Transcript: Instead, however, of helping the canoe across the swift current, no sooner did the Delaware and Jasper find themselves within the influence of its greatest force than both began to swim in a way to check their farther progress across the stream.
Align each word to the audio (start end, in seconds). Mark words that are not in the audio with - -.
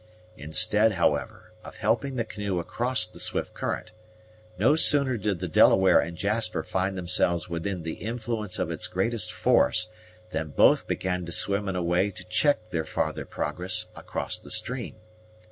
Instead, 0.35 0.93
however, 0.93 1.53
of 1.63 1.77
helping 1.77 2.15
the 2.15 2.25
canoe 2.25 2.57
across 2.57 3.05
the 3.05 3.19
swift 3.19 3.53
current, 3.53 3.91
no 4.57 4.75
sooner 4.75 5.15
did 5.15 5.37
the 5.39 5.47
Delaware 5.47 5.99
and 5.99 6.17
Jasper 6.17 6.63
find 6.63 6.97
themselves 6.97 7.47
within 7.49 7.83
the 7.83 7.93
influence 8.01 8.57
of 8.57 8.71
its 8.71 8.87
greatest 8.87 9.31
force 9.31 9.91
than 10.31 10.47
both 10.49 10.87
began 10.87 11.23
to 11.27 11.31
swim 11.31 11.69
in 11.69 11.75
a 11.75 11.83
way 11.83 12.09
to 12.09 12.23
check 12.25 12.71
their 12.71 12.83
farther 12.83 13.25
progress 13.25 13.89
across 13.95 14.39
the 14.39 14.49
stream. 14.49 14.95